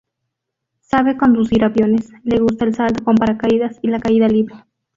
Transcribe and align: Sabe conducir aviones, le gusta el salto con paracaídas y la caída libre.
Sabe 0.79 1.15
conducir 1.15 1.63
aviones, 1.63 2.09
le 2.23 2.39
gusta 2.39 2.65
el 2.65 2.73
salto 2.73 3.03
con 3.03 3.13
paracaídas 3.17 3.77
y 3.83 3.89
la 3.89 3.99
caída 3.99 4.27
libre. 4.27 4.55